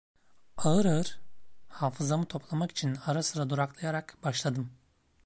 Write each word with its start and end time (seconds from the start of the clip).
Ağır 0.57 0.85
ağır, 0.85 1.19
hafızamı 1.69 2.25
toplamak 2.25 2.71
için 2.71 2.97
ara 3.07 3.23
sıra 3.23 3.49
duraklayarak, 3.49 4.17
başladım. 4.23 4.69